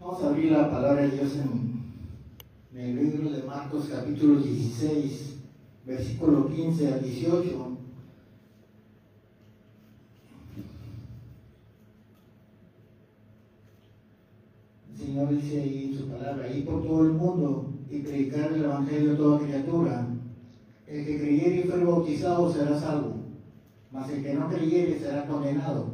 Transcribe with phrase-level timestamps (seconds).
[0.00, 1.84] Vamos a abrir la palabra de Dios en,
[2.76, 5.36] el libro de Marcos, capítulo 16,
[5.86, 7.76] versículo 15 al 18.
[14.90, 18.64] El Señor dice ahí en su palabra, ir por todo el mundo y predicar el
[18.64, 20.08] Evangelio a toda criatura.
[20.88, 23.14] El que creyere y fuere bautizado será salvo,
[23.92, 25.93] mas el que no creyere será condenado.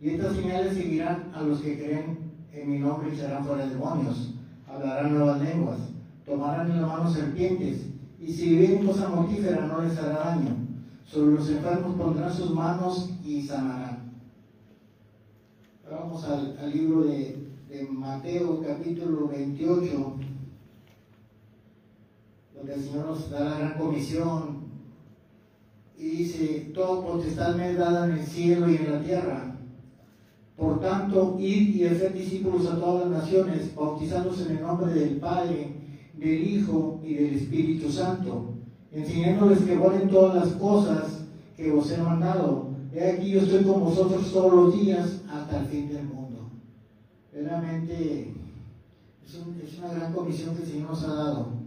[0.00, 4.34] Y estas señales seguirán a los que creen en mi nombre y serán fuera demonios.
[4.68, 5.78] Hablarán nuevas lenguas,
[6.26, 7.86] tomarán en la mano serpientes,
[8.20, 10.56] y si viven cosa mortífera no les hará daño.
[11.04, 14.12] Sobre los enfermos pondrán sus manos y sanarán.
[15.90, 20.16] Vamos al, libro de, de Mateo capítulo 28
[22.54, 24.64] donde el Señor nos da la gran comisión
[25.98, 29.53] y dice, todo potestad me es dada en el cielo y en la tierra.
[30.56, 35.16] Por tanto, id y hacer discípulos a todas las naciones, bautizándose en el nombre del
[35.16, 35.74] Padre,
[36.14, 38.54] del Hijo y del Espíritu Santo,
[38.92, 41.24] enseñándoles que guarden todas las cosas
[41.56, 42.68] que os he mandado.
[42.92, 46.50] He aquí yo estoy con vosotros todos los días hasta el fin del mundo.
[47.32, 48.32] Realmente
[49.26, 51.64] es, un, es una gran comisión que el Señor nos ha dado.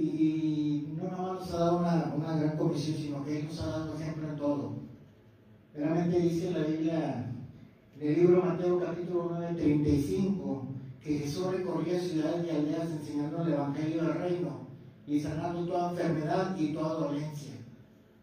[0.00, 3.87] y no nos ha dado una, una, gran comisión, sino que Él nos ha dado.
[6.18, 7.32] Realmente dice la Biblia,
[8.00, 10.66] en el libro Mateo capítulo 9, 35,
[11.00, 14.66] que Jesús recorría ciudades y aldeas enseñando el Evangelio del Reino
[15.06, 17.52] y sanando toda enfermedad y toda dolencia.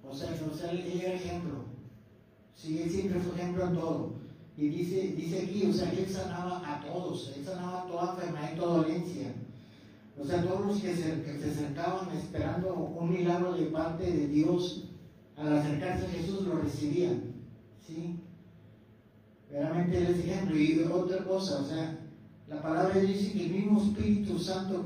[0.04, 0.30] O sea,
[0.72, 1.64] Él era ejemplo.
[2.54, 4.14] Sí, Él siempre fue ejemplo en todo.
[4.58, 8.58] Y dice, dice aquí, o sea, Él sanaba a todos, Él sanaba toda enfermedad y
[8.58, 9.34] toda dolencia.
[10.20, 14.28] O sea, todos los que se, que se acercaban esperando un milagro de parte de
[14.28, 14.90] Dios,
[15.38, 17.35] al acercarse a Jesús lo recibían.
[17.86, 18.20] ¿Sí?
[19.52, 20.58] Realmente Él es ejemplo.
[20.58, 22.00] Y otra cosa, o sea,
[22.48, 24.86] la palabra dice que el mismo Espíritu Santo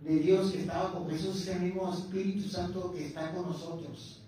[0.00, 4.22] de Dios que estaba con Jesús es el mismo Espíritu Santo que está con nosotros.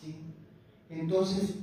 [0.00, 0.16] ¿Sí?
[0.88, 1.56] Entonces,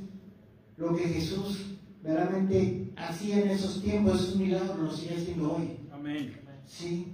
[0.77, 1.65] lo que Jesús
[2.03, 5.77] realmente hacía en esos tiempos, esos milagros, lo sigue haciendo hoy.
[5.91, 6.39] Amén.
[6.65, 7.13] ¿Sí?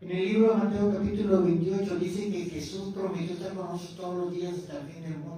[0.00, 4.16] En el libro de Mateo capítulo 28 dice que Jesús prometió estar con nosotros todos
[4.16, 5.37] los días hasta el fin del mundo.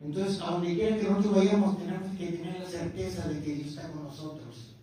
[0.00, 3.68] Entonces, a donde quiera que nosotros vayamos, tenemos que tener la certeza de que Dios
[3.68, 4.76] está con nosotros.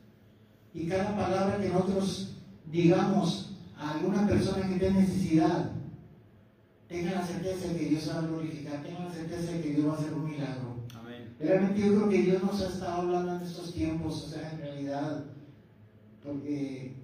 [0.73, 2.35] Y cada palabra que nosotros
[2.71, 5.71] digamos a alguna persona que tenga necesidad,
[6.87, 9.87] tenga la certeza de que Dios va a glorificar, tenga la certeza de que Dios
[9.87, 10.75] va a hacer un milagro.
[10.93, 11.35] Amén.
[11.39, 14.57] Realmente yo creo que Dios nos ha estado hablando en estos tiempos, o sea, en
[14.59, 15.25] realidad,
[16.23, 16.95] porque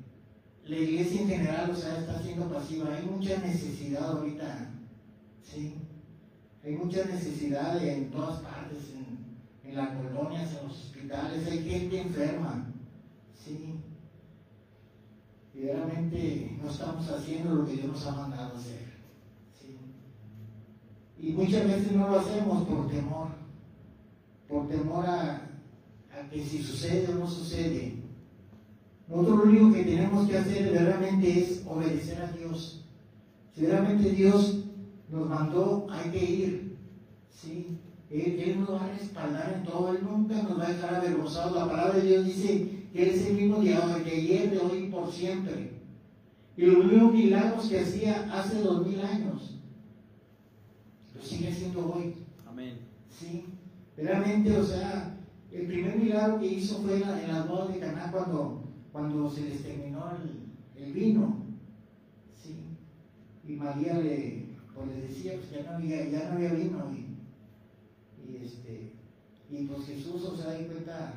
[0.66, 2.94] la iglesia en general, o sea, está siendo pasiva.
[2.94, 4.70] Hay mucha necesidad ahorita,
[5.44, 5.76] ¿sí?
[6.64, 12.68] Hay mucha necesidad en todas partes, en, las colonias, en los hospitales, hay gente enferma,
[13.34, 13.76] ¿sí?
[15.56, 18.92] Y realmente no estamos haciendo lo que Dios nos ha mandado hacer.
[21.18, 23.28] Y muchas veces no lo hacemos por temor,
[24.50, 25.36] por temor a,
[26.14, 27.96] a que si sucede o no sucede,
[29.08, 32.86] nosotros lo único que tenemos que hacer realmente es obedecer a Dios.
[33.54, 34.61] Si realmente Dios
[35.12, 36.78] nos mandó, hay que ir.
[37.30, 37.78] ¿sí?
[38.10, 41.56] Él, él, nos va a respaldar en todo, Él nunca nos va a dejar avergonzados.
[41.56, 44.90] La palabra de Dios dice que Él es el mismo de ayer, de hoy y
[44.90, 45.72] por siempre.
[46.58, 49.60] Y los mismos milagros que hacía hace dos mil años,
[51.16, 52.16] lo sigue haciendo hoy.
[52.48, 52.80] Amén.
[53.10, 53.46] ¿sí?
[53.96, 55.18] Realmente, o sea,
[55.52, 58.62] el primer milagro que hizo fue en, la, en las bodas de Caná cuando
[58.92, 61.38] cuando se les terminó el, el vino,
[62.36, 62.66] ¿sí?
[63.48, 64.41] Y María le,
[64.84, 68.94] pues les decía, pues ya no había, ya no había vino, y, y, este,
[69.50, 71.14] y pues Jesús, o sea, de cuenta,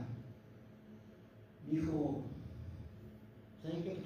[1.70, 2.22] dijo,
[3.62, 4.02] ¿saben qué?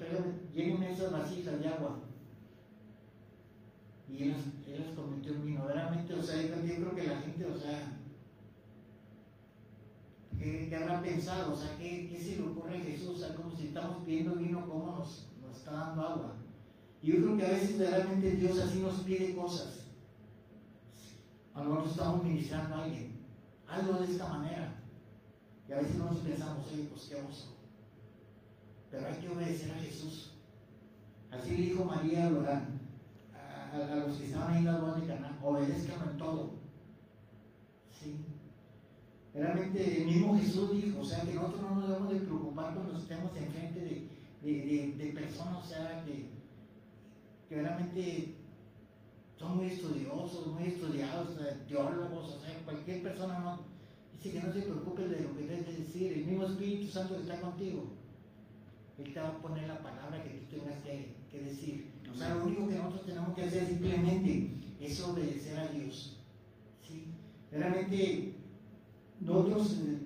[0.53, 1.99] Llévenme esas vasijas de agua.
[4.09, 4.35] Y él,
[4.79, 5.67] las convirtió en vino.
[5.67, 7.95] Realmente, o sea, yo creo que la gente, o sea,
[10.39, 11.53] ¿Qué, ¿Qué, habrá pensado?
[11.53, 13.09] O sea, ¿qué, ¿qué, se le ocurre a Jesús?
[13.09, 16.38] O sea, como si estamos pidiendo vino, ¿cómo nos está dando agua?
[17.01, 19.85] Yo creo que a veces realmente Dios así nos pide cosas.
[21.53, 23.19] A lo estamos ministrando a alguien.
[23.67, 24.75] Algo de esta manera.
[25.67, 27.55] Y a veces no nos pensamos, oye, pues qué oso.
[28.91, 30.33] Pero hay que obedecer a Jesús.
[31.31, 32.27] Así le dijo María a,
[33.37, 36.55] a, a, los que estaban ahí en la boda de Caná, obedezcan en todo.
[37.91, 38.25] ¿Sí?
[39.33, 42.97] Realmente el mismo Jesús dijo, o sea, que nosotros no nos debemos de preocupar cuando
[42.97, 44.09] estemos enfrente de,
[44.41, 46.38] de, de, de personas, o sea, que,
[47.49, 48.35] que, realmente
[49.37, 51.29] son muy estudiosos, muy estudiados,
[51.67, 53.59] teólogos, o sea, cualquier persona no,
[54.13, 57.39] dice que no se preocupe de lo que debes decir, el mismo Espíritu Santo está
[57.41, 57.87] contigo,
[58.97, 61.91] Él te va a poner la palabra que tú tengas que, decir.
[62.11, 66.17] O sea, lo único que nosotros tenemos que hacer simplemente es obedecer a Dios.
[66.85, 67.05] ¿sí?
[67.51, 68.33] Realmente
[69.21, 69.99] nosotros eh,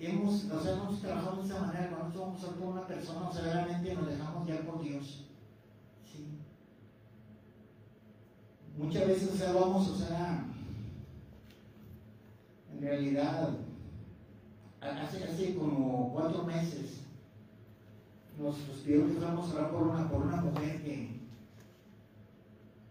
[0.00, 3.42] hemos, o sea, hemos trabajado de esa manera, cuando hablar con una persona, o sea,
[3.42, 5.26] realmente nos dejamos guiar por Dios.
[6.04, 6.24] ¿sí?
[8.80, 10.42] Muchas veces, o sea, vamos, o sea,
[12.72, 13.50] en realidad,
[14.80, 17.02] hace, hace como cuatro meses,
[18.38, 21.20] nos, nos pidieron que fuéramos a hablar por una, por una mujer que,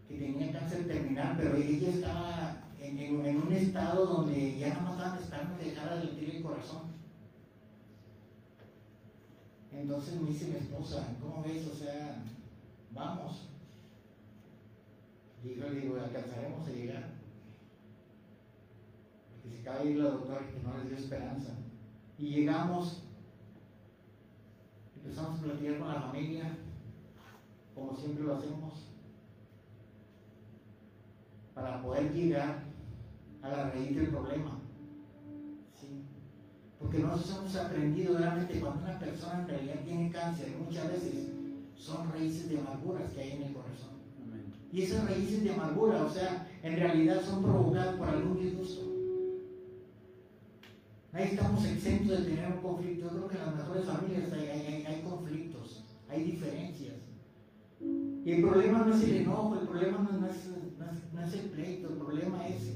[0.07, 4.91] que tenía cáncer terminal, pero ella estaba en, en, un estado donde ya no más
[4.93, 6.81] estaban esperando que dejara de latir el corazón.
[9.71, 11.67] Entonces me dice mi esposa, ¿cómo ves?
[11.67, 12.23] O sea,
[12.91, 13.48] vamos.
[15.43, 17.09] Y yo le digo, alcanzaremos a llegar.
[19.31, 21.53] Porque se acaba de ir la doctora que no les dio esperanza.
[22.17, 23.03] Y llegamos,
[24.97, 26.57] empezamos a platicar con la familia,
[27.73, 28.89] como siempre lo hacemos,
[31.53, 32.63] para poder llegar
[33.41, 34.59] a la raíz del problema.
[36.79, 41.27] Porque nosotros hemos aprendido realmente cuando una persona en realidad tiene cáncer, muchas veces
[41.75, 43.98] son raíces de amarguras que hay en el corazón.
[44.71, 48.89] Y esas raíces de amargura, o sea, en realidad son provocadas por algún disgusto.
[51.11, 53.05] Ahí estamos exentos de tener un conflicto.
[53.05, 56.95] Yo creo que en las mejores familias hay, hay, hay conflictos, hay diferencias.
[57.81, 61.33] Y el problema no es el enojo, el problema no, es, no, es, no es
[61.33, 62.75] el pleito, el problema es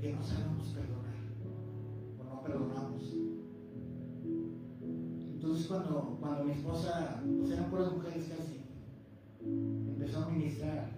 [0.00, 1.14] que no sabemos perdonar
[2.18, 3.02] o no perdonamos.
[5.34, 8.62] Entonces cuando, cuando mi esposa, sea, eran puras mujeres casi,
[9.44, 10.97] empezó a ministrar,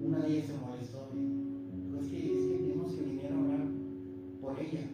[0.00, 1.10] una de ellas se molestó.
[1.12, 3.66] Dijo, es que, es que tenemos que venir a orar
[4.40, 4.86] por ella.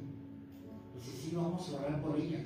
[0.94, 2.44] Dice, sí, vamos a orar por ella.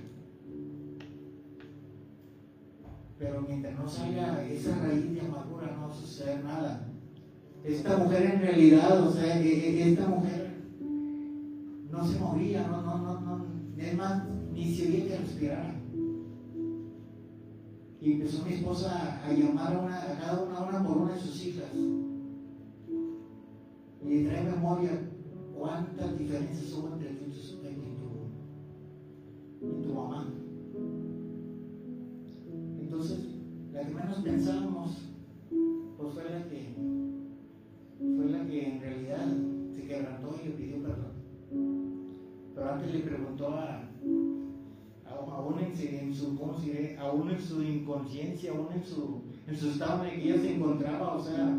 [3.19, 6.88] Pero mientras no salga esa raíz de amargura, no va a suceder nada.
[7.64, 10.49] Esta mujer en realidad, o sea, esta mujer
[11.90, 13.46] no se movía, no, no, no, no,
[13.76, 14.22] es más,
[14.52, 15.75] ni se oía que respirara.
[18.00, 21.44] Y empezó mi esposa a llamar a, una, a cada una por una de sus
[21.44, 21.64] hijas.
[24.05, 25.09] Y trae memoria
[25.59, 27.33] cuántas diferencias hubo entre tú y
[29.61, 30.33] tu, y tu mamá.
[32.81, 33.19] Entonces,
[33.73, 34.99] la que menos pensábamos,
[35.97, 36.75] pues fue la que,
[38.17, 39.27] fue la que en realidad
[39.75, 41.19] se quebrantó y le pidió perdón.
[42.55, 43.89] Pero antes le preguntó a,
[45.39, 46.39] aún en, su.
[47.01, 50.55] Aún en su inconsciencia, aún en su, en su estado en el que ella se
[50.55, 51.56] encontraba, o sea,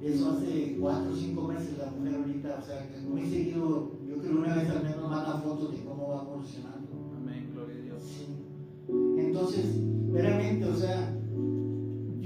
[0.00, 3.92] De eso hace cuatro o cinco meses la mujer ahorita, o sea, que muy seguido,
[4.06, 6.88] yo creo una vez al menos manda fotos de cómo va evolucionando.
[7.16, 8.02] Amén, gloria a Dios.
[8.02, 8.26] Sí.
[9.18, 9.64] Entonces,
[10.12, 11.16] veramente, o sea,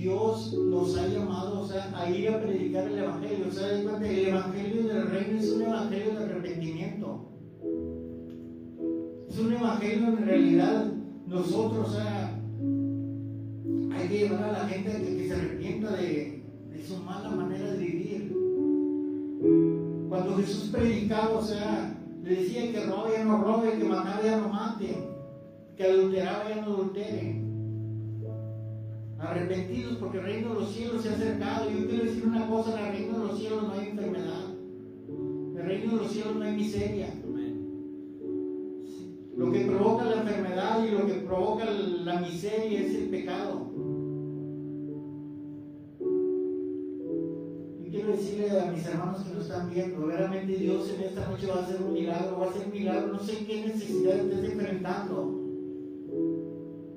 [0.00, 3.46] Dios nos ha llamado, o sea, a ir a predicar el Evangelio.
[3.48, 3.86] O sea, el
[4.28, 7.28] Evangelio del Reino es un Evangelio de arrepentimiento.
[9.28, 10.92] Es un Evangelio en realidad,
[11.26, 12.40] nosotros, o sea,
[13.92, 16.39] hay que llevar a la gente a que, se arrepienta de,
[16.80, 18.36] de su mala manera de vivir.
[20.08, 24.38] Cuando Jesús predicaba, o sea, le decía que robe ya no robe, que mataba ya
[24.38, 24.96] no mate,
[25.76, 27.42] que adulteraba ya no adultere.
[29.18, 31.70] Arrepentidos porque el reino de los cielos se ha acercado.
[31.70, 34.44] Yo quiero decir una cosa, en el reino de los cielos no hay enfermedad.
[35.08, 37.14] En el reino de los cielos no hay miseria.
[39.36, 43.70] Lo que provoca la enfermedad y lo que provoca la miseria es el pecado.
[48.72, 51.92] Mis hermanos que lo están viendo, verdaderamente Dios en esta noche va a hacer un
[51.92, 55.40] milagro, va a hacer un milagro, no sé qué necesidad estés enfrentando.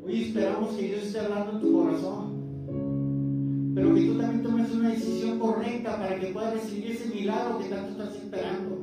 [0.05, 4.89] Hoy esperamos que Dios esté hablando en tu corazón, pero que tú también tomes una
[4.89, 8.82] decisión correcta para que puedas recibir ese milagro que tanto estás esperando.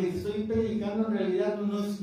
[0.00, 2.00] Lo estoy predicando en realidad no es,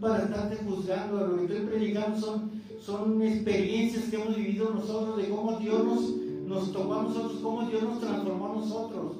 [0.00, 5.58] para estarte juzgando, lo que estoy predicando son, experiencias que hemos vivido nosotros, de cómo
[5.58, 6.16] Dios nos,
[6.46, 9.16] nos tocó a nosotros, cómo Dios nos transformó a nosotros.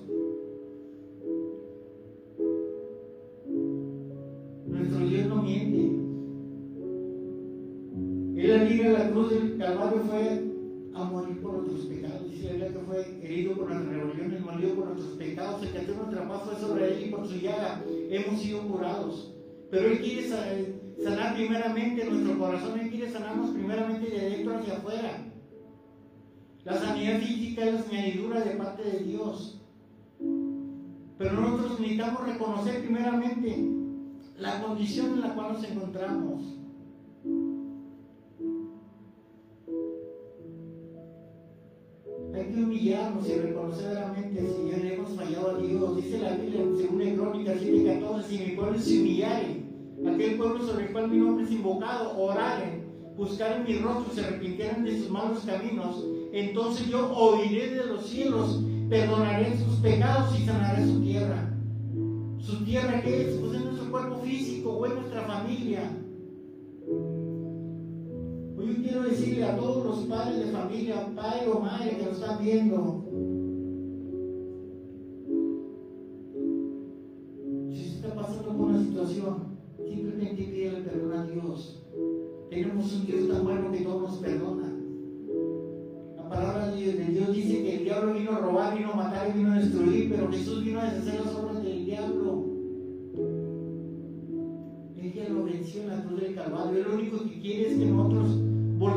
[4.66, 6.04] Nuestro Dios no miente.
[8.36, 10.44] Él al la cruz del Calvario fue
[10.94, 12.30] a morir por nuestros pecados.
[12.30, 15.94] Dice la que fue herido por nuestras rebeliones, molido por nuestros pecados, el que hace
[15.94, 19.34] nuestra paz fue sobre él y por su llaga hemos sido curados.
[19.70, 25.24] Pero Él quiere sanar primeramente nuestro corazón, Él quiere sanarnos primeramente de adentro hacia afuera.
[26.64, 29.60] La sanidad física es la añadidura de parte de Dios.
[31.18, 33.68] Pero nosotros necesitamos reconocer primeramente
[34.38, 36.42] la condición en la cual nos encontramos.
[42.84, 45.96] Humillarnos y reconocer realmente, Señor, hemos fallado a Dios.
[45.96, 49.64] Dice la Biblia, según en Crónicas 7:14, si mi pueblo se humillare,
[50.06, 52.84] aquel pueblo sobre el cual mi nombre es invocado, oraren,
[53.16, 58.62] buscaren mi rostro, se arrepintieran de sus malos caminos, entonces yo oiré de los cielos,
[58.90, 61.56] perdonaré sus pecados y sanaré su tierra.
[62.38, 63.36] ¿Su tierra qué es?
[63.38, 65.90] Pues es nuestro cuerpo físico o es nuestra familia
[69.04, 73.04] decirle a todos los padres de familia, padre o madre que nos están viendo,
[77.72, 79.36] si está pasando por una situación,
[79.78, 81.82] simplemente pídele perdón a Dios.
[82.50, 84.72] Tenemos un Dios tan bueno que todo nos perdona.
[86.16, 89.38] La palabra de Dios dice que el diablo vino a robar, vino a matar y
[89.38, 91.33] vino a destruir, pero Jesús vino a deshacer las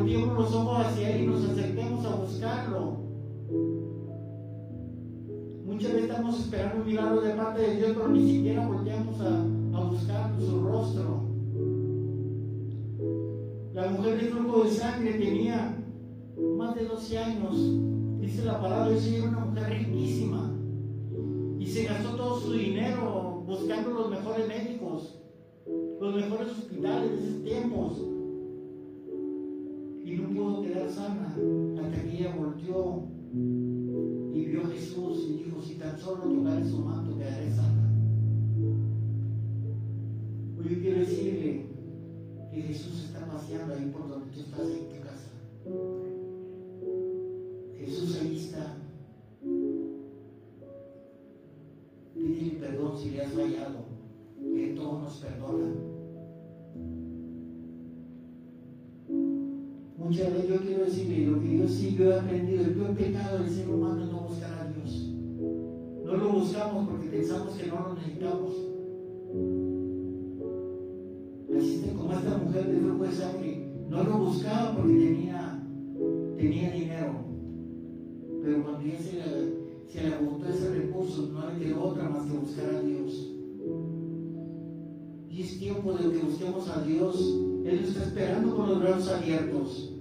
[0.08, 2.98] volteemos los ojos hacia Él y nos acerquemos a buscarlo.
[5.66, 9.44] Muchas veces estamos esperando un milagro de parte de Dios, pero ni siquiera volteamos a,
[9.90, 11.24] buscar su rostro.
[13.74, 15.78] La mujer de flujo de sangre tenía
[16.58, 17.56] más de 12 años.
[18.22, 20.54] Dice la palabra, ella era una mujer riquísima.
[21.60, 25.20] Y se gastó todo su dinero buscando los mejores médicos,
[26.00, 28.17] los mejores hospitales de esos tiempos
[30.08, 31.36] y no pudo quedar sana
[31.82, 36.78] hasta que ella volteó y vio a Jesús y dijo, si tan solo tocaré su
[36.78, 37.92] manto quedaré sana.
[40.58, 41.66] Hoy yo quiero decirle
[42.50, 45.30] que Jesús está paseando ahí por donde tú estás en tu casa.
[47.78, 48.78] Jesús ahí está.
[52.14, 53.80] Pídele perdón si le has fallado,
[54.56, 55.97] que todos nos perdonan.
[60.08, 63.40] Muchas veces yo quiero decirle, lo que yo sí yo he aprendido, el peor pecado
[63.40, 65.12] del ser humano es no buscar a Dios.
[66.06, 68.52] No lo buscamos porque pensamos que no lo necesitamos.
[71.58, 75.62] Así es como esta mujer de grupo de sangre, no lo buscaba porque tenía,
[76.38, 77.14] tenía dinero.
[78.42, 82.26] Pero cuando ella se le, se le agotó ese recurso, no le quedó otra más
[82.32, 83.34] que buscar a Dios.
[85.30, 87.42] Y es tiempo de que busquemos a Dios.
[87.66, 89.96] Él está esperando con los brazos abiertos.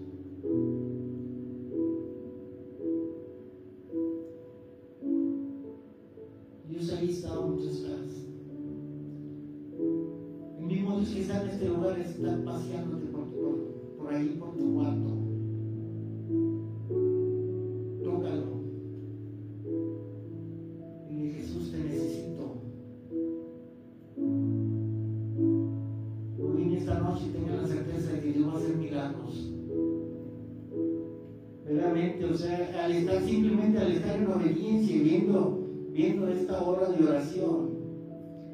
[31.96, 37.04] O sea, al estar simplemente, al estar en obediencia y viendo, viendo esta hora de
[37.04, 37.70] oración,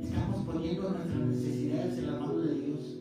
[0.00, 2.98] estamos poniendo nuestras necesidades en la mano de Dios.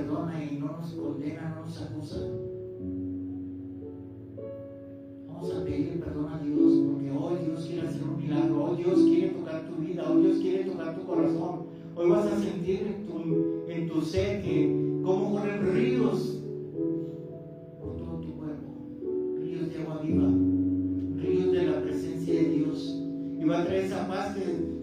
[0.00, 2.20] Perdona y no nos condena, no nos acusa.
[5.28, 8.98] Vamos a pedirle perdón a Dios porque hoy Dios quiere hacer un milagro, hoy Dios
[9.00, 11.66] quiere tocar tu vida, hoy Dios quiere tocar tu corazón.
[11.96, 14.79] Hoy vas a sentir en tu, en tu ser que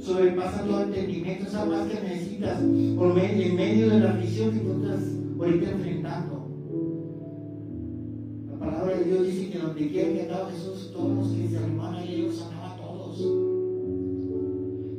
[0.07, 5.01] sobrepasa todo entendimiento, esa paz que necesitas en medio de la aflicción que tú estás
[5.37, 6.47] ahorita enfrentando.
[8.49, 11.57] La palabra de Dios dice que donde quiera que andaba Jesús, todos los que se
[11.57, 13.19] arrimaban a él, los sanaba a todos.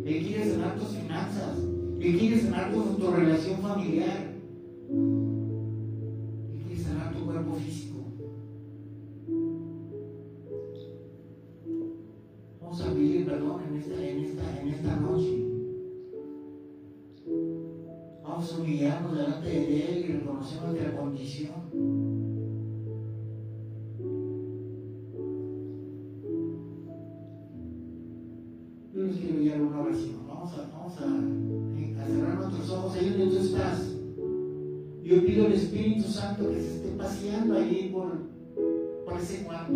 [0.04, 1.56] Él quiere sanar tus finanzas,
[2.00, 4.34] Él quiere sanar tu, tu relación familiar,
[36.38, 38.12] Que se esté paseando ahí por,
[39.04, 39.72] por ese cuarto.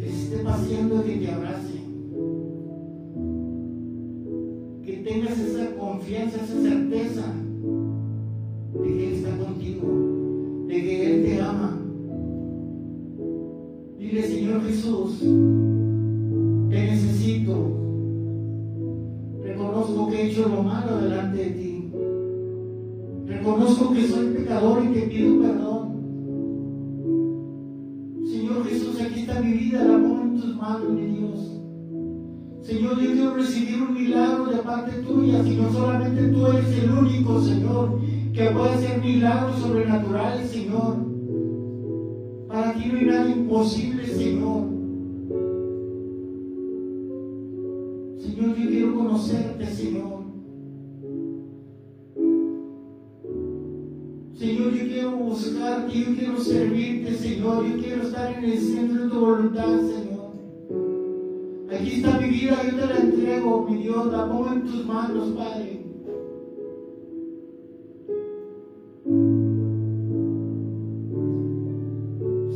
[0.00, 1.80] Que se esté paseando que te abrace.
[4.82, 7.34] Que tengas esa confianza, esa certeza
[8.72, 11.80] de que Él está contigo, de que Él te ama.
[13.96, 15.20] Dile, Señor Jesús,
[16.68, 17.76] te necesito.
[19.40, 21.67] Reconozco que he hecho lo malo delante de ti.
[24.08, 25.88] Soy pecador y te pido perdón.
[28.26, 31.60] Señor Jesús, aquí está mi vida, la pongo en tus manos, mi Dios.
[32.62, 37.42] Señor, yo quiero recibir un milagro de parte tuya, sino solamente tú eres el único,
[37.42, 38.00] Señor,
[38.32, 40.96] que puede hacer milagros sobrenaturales, Señor.
[42.48, 44.06] Para ti no hay nada imposible.
[44.06, 44.77] Señor,
[57.38, 57.64] Señor.
[57.64, 60.28] Yo quiero estar en el centro de tu voluntad, Señor.
[61.70, 65.28] Aquí está mi vida, yo te la entrego, mi Dios, la pongo en tus manos,
[65.36, 65.84] Padre.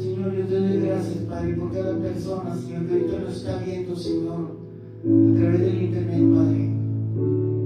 [0.02, 3.94] Señor, yo te doy gracias, Padre, por cada persona, Señor, que ahorita lo está viendo,
[3.94, 4.56] Señor,
[5.04, 6.70] a través del internet, Padre.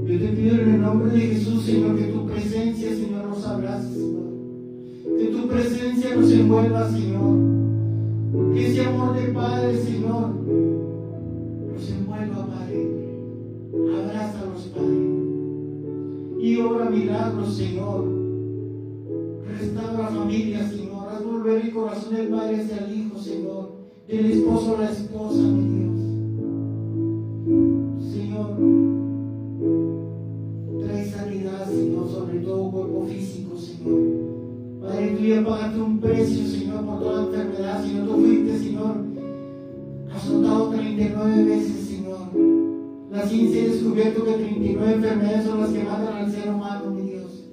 [0.04, 3.94] Yo te pido en el nombre de Jesús, Señor, que tu presencia, Señor, nos abrace,
[3.94, 4.25] Señor.
[5.14, 7.36] Que tu presencia nos envuelva, Señor.
[8.52, 10.34] Que ese amor de Padre, Señor,
[11.72, 12.88] nos envuelva, Padre.
[13.72, 15.06] Abrázalos, Padre.
[16.40, 18.04] Y obra milagros, Señor.
[19.48, 21.08] Restaura familia, Señor.
[21.08, 23.70] Haz volver el corazón del Padre hacia el Hijo, Señor.
[24.08, 25.96] Del esposo a la esposa, mi Dios.
[28.12, 28.56] Señor,
[30.80, 34.15] trae sanidad, Señor, sobre todo cuerpo físico, Señor.
[34.86, 37.82] Padre, tú ya pagaste un precio, Señor, por toda enfermedad.
[37.82, 38.96] Señor, tú fuiste, Señor,
[40.14, 42.18] azotado 39 veces, Señor.
[43.10, 47.02] La ciencia ha descubierto que 39 enfermedades son las que matan al ser humano, mi
[47.02, 47.44] Dios.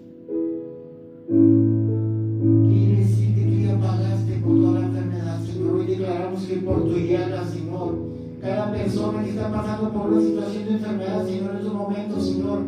[2.70, 5.74] Quiere decir que tú ya pagaste por toda la enfermedad, Señor.
[5.74, 7.98] Hoy declaramos que por tu llaga, Señor,
[8.42, 12.60] cada persona que está pasando por una situación de enfermedad, Señor, en estos momentos, Señor,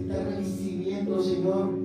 [0.00, 1.77] está recibiendo, Señor,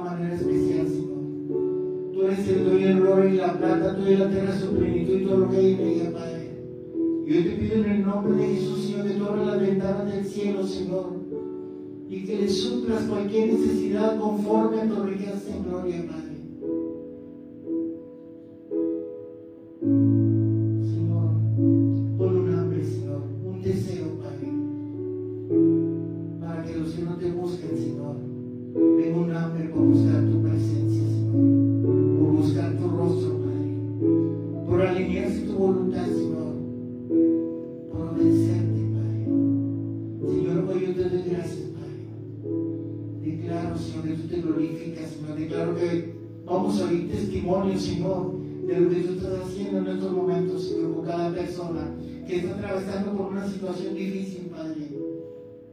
[0.00, 1.16] una manera especial, Señor.
[2.12, 5.24] Tú eres el dueño del oro y la plata, tú eres la tierra su y
[5.24, 6.46] todo lo que hay en ella, Padre.
[7.26, 10.24] Yo te pido en el nombre de Jesús, Señor, que tú abras las ventanas del
[10.24, 11.12] cielo, Señor,
[12.08, 16.25] y que le suplas cualquier necesidad conforme a tu riqueza en gloria, Padre.
[45.56, 46.12] Declaro que
[46.44, 48.34] vamos a oír testimonio, Señor,
[48.66, 51.94] de lo que tú estás haciendo en estos momentos, Señor, con cada persona
[52.28, 54.90] que está atravesando por una situación difícil, Padre.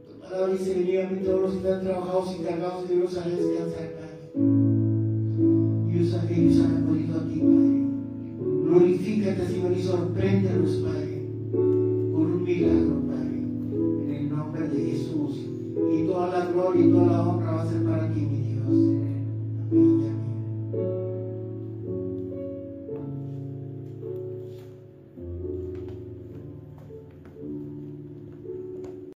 [0.08, 3.18] Tu palabra dice, venid a mí todos los que están trabajados y cargados, que los
[3.18, 4.18] haré descansar, Padre.
[5.90, 7.84] Y ellos han acudido a ti, Padre.
[8.64, 15.44] Glorifícate, Señor, y sorpréndelos, Padre, por un milagro, Padre, en el nombre de Jesús.
[15.94, 18.44] Y toda la gloria y toda la honra va a ser para ti, mi